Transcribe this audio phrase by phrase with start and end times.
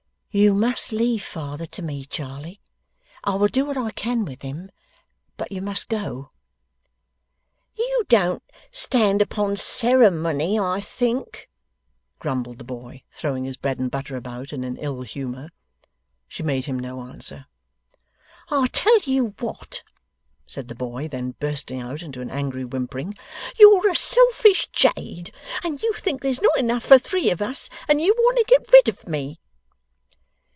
[0.33, 2.61] 'You must leave father to me, Charley
[3.21, 4.71] I will do what I can with him
[5.35, 6.29] but you must go.'
[7.75, 8.41] 'You don't
[8.71, 11.49] stand upon ceremony, I think,'
[12.17, 15.49] grumbled the boy, throwing his bread and butter about, in an ill humour.
[16.29, 17.47] She made him no answer.
[18.49, 19.83] 'I tell you what,'
[20.47, 23.15] said the boy, then, bursting out into an angry whimpering,
[23.59, 27.99] 'you're a selfish jade, and you think there's not enough for three of us, and
[27.99, 29.37] you want to get rid of me.